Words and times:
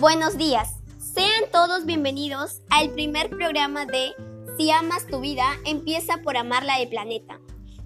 Buenos 0.00 0.38
días, 0.38 0.76
sean 0.98 1.50
todos 1.52 1.84
bienvenidos 1.84 2.62
al 2.70 2.88
primer 2.88 3.28
programa 3.28 3.84
de 3.84 4.12
Si 4.56 4.70
amas 4.70 5.06
tu 5.06 5.20
vida, 5.20 5.44
empieza 5.66 6.22
por 6.22 6.38
amarla 6.38 6.78
del 6.78 6.88
planeta, 6.88 7.38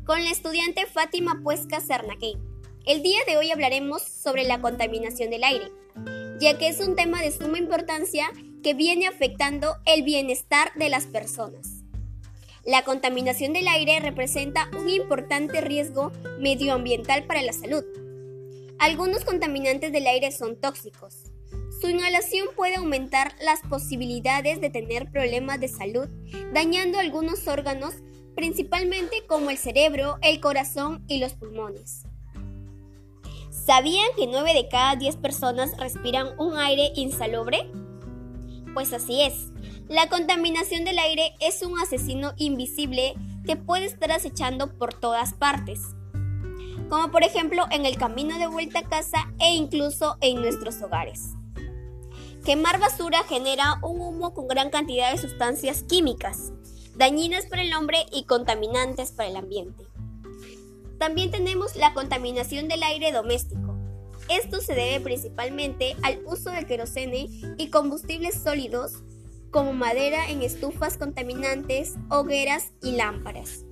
con 0.07 0.23
la 0.23 0.31
estudiante 0.31 0.87
Fátima 0.87 1.41
Puesca 1.43 1.81
Cernaquey. 1.81 2.37
El 2.87 3.03
día 3.03 3.19
de 3.27 3.37
hoy 3.37 3.51
hablaremos 3.51 4.01
sobre 4.01 4.45
la 4.45 4.61
contaminación 4.61 5.31
del 5.31 5.43
aire, 5.43 5.73
ya 6.39 6.57
que 6.57 6.69
es 6.69 6.79
un 6.79 6.95
tema 6.95 7.21
de 7.21 7.33
suma 7.33 7.59
importancia 7.59 8.31
que 8.63 8.75
viene 8.75 9.09
afectando 9.09 9.75
el 9.85 10.05
bienestar 10.05 10.73
de 10.77 10.91
las 10.91 11.07
personas. 11.07 11.83
La 12.65 12.85
contaminación 12.85 13.55
del 13.55 13.67
aire 13.67 13.99
representa 13.99 14.71
un 14.79 14.89
importante 14.89 15.61
riesgo 15.61 16.13
medioambiental 16.39 17.25
para 17.25 17.43
la 17.43 17.53
salud. 17.53 17.83
Algunos 18.79 19.25
contaminantes 19.25 19.91
del 19.91 20.07
aire 20.07 20.31
son 20.31 20.61
tóxicos. 20.61 21.34
Su 21.85 21.91
inhalación 21.91 22.49
puede 22.57 22.77
aumentar 22.77 23.35
las 23.43 23.61
posibilidades 23.61 24.59
de 24.59 24.71
tener 24.71 25.11
problemas 25.11 25.61
de 25.61 25.69
salud, 25.69 26.09
dañando 26.55 26.99
algunos 26.99 27.47
órganos, 27.47 27.93
principalmente 28.35 29.27
como 29.27 29.51
el 29.51 29.59
cerebro, 29.59 30.17
el 30.23 30.41
corazón 30.41 31.05
y 31.09 31.19
los 31.19 31.35
pulmones. 31.35 32.05
¿Sabían 33.51 34.07
que 34.17 34.27
9 34.27 34.55
de 34.55 34.69
cada 34.69 34.97
10 34.97 35.17
personas 35.17 35.77
respiran 35.77 36.29
un 36.39 36.57
aire 36.57 36.91
insalubre? 36.95 37.71
Pues 38.73 38.95
así 38.95 39.21
es. 39.21 39.53
La 39.87 40.09
contaminación 40.09 40.87
del 40.87 40.99
aire 40.99 41.35
es 41.39 41.61
un 41.61 41.79
asesino 41.79 42.33
invisible 42.39 43.13
que 43.45 43.57
puede 43.57 43.85
estar 43.85 44.11
acechando 44.11 44.79
por 44.79 44.95
todas 44.95 45.35
partes, 45.35 45.83
como 46.89 47.11
por 47.11 47.25
ejemplo 47.25 47.67
en 47.71 47.85
el 47.85 47.99
camino 47.99 48.39
de 48.39 48.47
vuelta 48.47 48.79
a 48.79 48.89
casa 48.89 49.35
e 49.39 49.53
incluso 49.53 50.17
en 50.23 50.37
nuestros 50.37 50.81
hogares. 50.81 51.35
Quemar 52.45 52.79
basura 52.79 53.25
genera 53.25 53.79
un 53.83 54.03
humo 54.03 54.35
con 54.35 54.49
gran 54.49 54.69
cantidad 54.69 55.11
de 55.11 55.17
sustancias 55.17 55.83
químicas, 55.83 56.53
dañinas 56.95 57.47
para 57.47 57.63
el 57.63 57.73
hombre 57.73 58.05
y 58.13 58.25
contaminantes 58.25 59.13
para 59.13 59.31
el 59.31 59.37
ambiente. 59.37 59.87
También 60.99 61.31
tenemos 61.31 61.75
la 61.75 61.95
contaminación 61.95 62.69
del 62.69 62.83
aire 62.83 63.13
doméstico. 63.13 63.79
Esto 64.29 64.61
se 64.61 64.75
debe 64.75 65.01
principalmente 65.01 65.97
al 66.03 66.21
uso 66.27 66.51
de 66.51 66.67
querosene 66.67 67.29
y 67.57 67.71
combustibles 67.71 68.43
sólidos 68.43 68.93
como 69.51 69.73
madera 69.73 70.29
en 70.29 70.43
estufas 70.43 70.99
contaminantes, 70.99 71.95
hogueras 72.11 72.73
y 72.83 72.93
lámparas. 72.93 73.65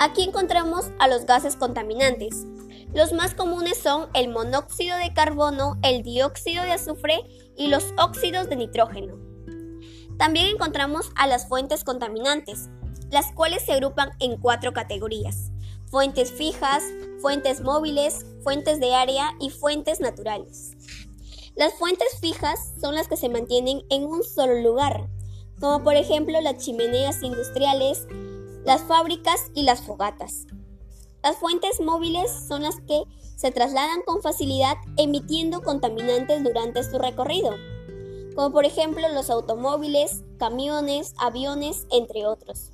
Aquí 0.00 0.24
encontramos 0.24 0.90
a 0.98 1.06
los 1.06 1.24
gases 1.24 1.54
contaminantes. 1.54 2.46
Los 2.92 3.12
más 3.12 3.34
comunes 3.34 3.78
son 3.78 4.08
el 4.14 4.28
monóxido 4.28 4.96
de 4.96 5.12
carbono, 5.14 5.78
el 5.82 6.02
dióxido 6.02 6.64
de 6.64 6.72
azufre 6.72 7.22
y 7.60 7.68
los 7.68 7.84
óxidos 7.96 8.48
de 8.48 8.56
nitrógeno. 8.56 9.16
También 10.18 10.46
encontramos 10.46 11.10
a 11.14 11.28
las 11.28 11.46
fuentes 11.46 11.84
contaminantes, 11.84 12.68
las 13.10 13.30
cuales 13.32 13.62
se 13.64 13.72
agrupan 13.72 14.10
en 14.18 14.36
cuatro 14.36 14.72
categorías 14.72 15.52
fuentes 15.90 16.30
fijas, 16.30 16.84
fuentes 17.20 17.60
móviles, 17.60 18.24
fuentes 18.44 18.78
de 18.78 18.94
área 18.94 19.32
y 19.40 19.50
fuentes 19.50 20.00
naturales. 20.00 20.76
Las 21.56 21.74
fuentes 21.74 22.08
fijas 22.20 22.74
son 22.80 22.94
las 22.94 23.08
que 23.08 23.16
se 23.16 23.28
mantienen 23.28 23.82
en 23.90 24.04
un 24.04 24.22
solo 24.22 24.60
lugar, 24.60 25.08
como 25.58 25.82
por 25.82 25.96
ejemplo 25.96 26.40
las 26.40 26.58
chimeneas 26.58 27.22
industriales, 27.22 28.06
las 28.64 28.82
fábricas 28.82 29.50
y 29.54 29.64
las 29.64 29.82
fogatas. 29.82 30.46
Las 31.24 31.36
fuentes 31.36 31.80
móviles 31.80 32.30
son 32.46 32.62
las 32.62 32.76
que 32.82 33.02
se 33.40 33.50
trasladan 33.50 34.02
con 34.02 34.20
facilidad 34.20 34.76
emitiendo 34.98 35.62
contaminantes 35.62 36.44
durante 36.44 36.84
su 36.84 36.98
recorrido, 36.98 37.54
como 38.36 38.52
por 38.52 38.66
ejemplo 38.66 39.08
los 39.08 39.30
automóviles, 39.30 40.24
camiones, 40.38 41.14
aviones, 41.16 41.86
entre 41.90 42.26
otros. 42.26 42.70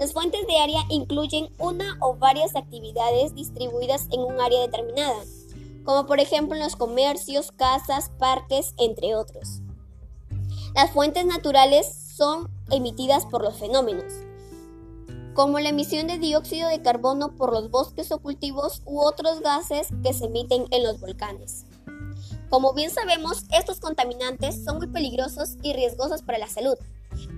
Las 0.00 0.12
fuentes 0.12 0.44
de 0.48 0.58
área 0.58 0.80
incluyen 0.88 1.50
una 1.60 1.96
o 2.00 2.16
varias 2.16 2.56
actividades 2.56 3.36
distribuidas 3.36 4.08
en 4.10 4.22
un 4.22 4.40
área 4.40 4.60
determinada, 4.62 5.22
como 5.84 6.06
por 6.06 6.18
ejemplo 6.18 6.58
los 6.58 6.74
comercios, 6.74 7.52
casas, 7.52 8.10
parques, 8.18 8.74
entre 8.78 9.14
otros. 9.14 9.60
Las 10.74 10.90
fuentes 10.90 11.24
naturales 11.24 11.86
son 12.16 12.50
emitidas 12.72 13.26
por 13.26 13.44
los 13.44 13.56
fenómenos, 13.58 14.12
como 15.40 15.58
la 15.58 15.70
emisión 15.70 16.06
de 16.06 16.18
dióxido 16.18 16.68
de 16.68 16.82
carbono 16.82 17.34
por 17.34 17.50
los 17.50 17.70
bosques 17.70 18.12
o 18.12 18.18
cultivos 18.18 18.82
u 18.84 19.00
otros 19.00 19.40
gases 19.40 19.88
que 20.04 20.12
se 20.12 20.26
emiten 20.26 20.66
en 20.70 20.82
los 20.82 21.00
volcanes. 21.00 21.64
Como 22.50 22.74
bien 22.74 22.90
sabemos, 22.90 23.44
estos 23.50 23.80
contaminantes 23.80 24.62
son 24.62 24.76
muy 24.76 24.88
peligrosos 24.88 25.56
y 25.62 25.72
riesgosos 25.72 26.20
para 26.20 26.36
la 26.36 26.46
salud, 26.46 26.76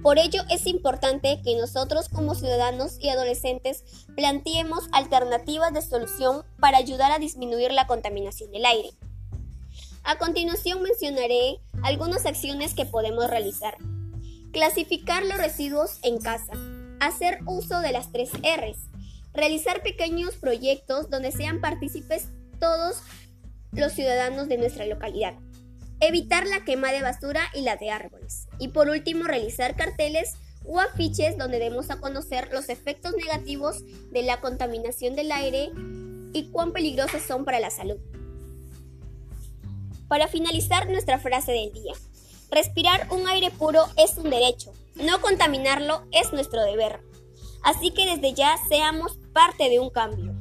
por 0.02 0.18
ello 0.18 0.42
es 0.50 0.66
importante 0.66 1.40
que 1.44 1.54
nosotros 1.54 2.08
como 2.08 2.34
ciudadanos 2.34 2.98
y 2.98 3.08
adolescentes 3.08 3.84
planteemos 4.16 4.88
alternativas 4.90 5.72
de 5.72 5.80
solución 5.80 6.42
para 6.58 6.78
ayudar 6.78 7.12
a 7.12 7.20
disminuir 7.20 7.70
la 7.70 7.86
contaminación 7.86 8.50
del 8.50 8.66
aire. 8.66 8.90
A 10.02 10.18
continuación 10.18 10.82
mencionaré 10.82 11.60
algunas 11.84 12.26
acciones 12.26 12.74
que 12.74 12.84
podemos 12.84 13.30
realizar. 13.30 13.76
Clasificar 14.50 15.24
los 15.24 15.38
residuos 15.38 16.00
en 16.02 16.18
casa. 16.18 16.52
Hacer 17.02 17.40
uso 17.46 17.80
de 17.80 17.90
las 17.90 18.12
tres 18.12 18.30
Rs. 18.30 18.78
Realizar 19.34 19.82
pequeños 19.82 20.36
proyectos 20.36 21.10
donde 21.10 21.32
sean 21.32 21.60
partícipes 21.60 22.28
todos 22.60 23.02
los 23.72 23.92
ciudadanos 23.92 24.48
de 24.48 24.56
nuestra 24.56 24.86
localidad. 24.86 25.34
Evitar 25.98 26.46
la 26.46 26.64
quema 26.64 26.92
de 26.92 27.02
basura 27.02 27.40
y 27.54 27.62
la 27.62 27.74
de 27.74 27.90
árboles. 27.90 28.46
Y 28.60 28.68
por 28.68 28.88
último, 28.88 29.24
realizar 29.24 29.74
carteles 29.74 30.36
o 30.64 30.78
afiches 30.78 31.36
donde 31.36 31.58
demos 31.58 31.90
a 31.90 31.98
conocer 31.98 32.50
los 32.52 32.68
efectos 32.68 33.14
negativos 33.16 33.82
de 34.12 34.22
la 34.22 34.40
contaminación 34.40 35.16
del 35.16 35.32
aire 35.32 35.72
y 36.32 36.50
cuán 36.52 36.72
peligrosos 36.72 37.22
son 37.22 37.44
para 37.44 37.58
la 37.58 37.70
salud. 37.70 37.98
Para 40.06 40.28
finalizar 40.28 40.88
nuestra 40.88 41.18
frase 41.18 41.50
del 41.50 41.72
día, 41.72 41.94
respirar 42.48 43.08
un 43.10 43.26
aire 43.26 43.50
puro 43.50 43.86
es 43.96 44.16
un 44.18 44.30
derecho, 44.30 44.72
no 45.02 45.20
contaminarlo 45.20 46.06
es 46.12 46.32
nuestro 46.32 46.62
deber. 46.62 47.00
Así 47.62 47.90
que 47.90 48.06
desde 48.06 48.34
ya 48.34 48.56
seamos 48.68 49.18
parte 49.32 49.68
de 49.68 49.78
un 49.78 49.90
cambio. 49.90 50.34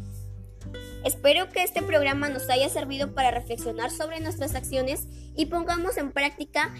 Espero 1.03 1.49
que 1.49 1.63
este 1.63 1.81
programa 1.81 2.29
nos 2.29 2.49
haya 2.49 2.69
servido 2.69 3.13
para 3.13 3.31
reflexionar 3.31 3.89
sobre 3.89 4.19
nuestras 4.19 4.55
acciones 4.55 5.07
y 5.35 5.47
pongamos 5.47 5.97
en 5.97 6.11
práctica 6.11 6.73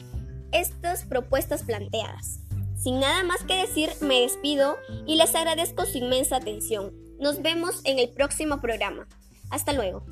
estas 0.52 1.06
propuestas 1.06 1.64
planteadas. 1.64 2.40
Sin 2.78 3.00
nada 3.00 3.24
más 3.24 3.44
que 3.44 3.56
decir, 3.56 3.90
me 4.02 4.22
despido 4.22 4.78
y 5.06 5.16
les 5.16 5.34
agradezco 5.36 5.86
su 5.86 5.98
inmensa 5.98 6.38
atención. 6.38 6.94
Nos 7.20 7.42
vemos 7.42 7.82
en 7.84 8.00
el 8.00 8.10
próximo 8.10 8.62
programa. 8.62 9.08
Hasta 9.50 9.74
luego. 9.74 10.04